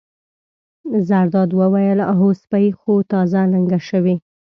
زرداد 1.07 1.49
وویل: 1.59 1.99
هو 2.19 2.27
سپۍ 2.41 2.67
خو 2.79 2.93
تازه 3.11 3.41
لنګه 3.53 3.79
شوې. 3.89 4.15